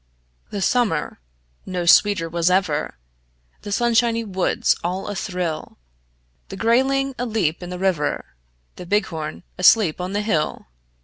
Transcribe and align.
The 0.49 0.63
summer 0.63 1.19
no 1.63 1.85
sweeter 1.85 2.27
was 2.27 2.49
ever; 2.49 2.97
The 3.61 3.71
sunshiny 3.71 4.23
woods 4.23 4.75
all 4.83 5.07
athrill; 5.11 5.77
The 6.49 6.57
grayling 6.57 7.13
aleap 7.19 7.61
in 7.61 7.69
the 7.69 7.77
river, 7.77 8.25
The 8.77 8.87
bighorn 8.87 9.43
asleep 9.59 10.01
on 10.01 10.13
the 10.13 10.21
hill. 10.23 10.65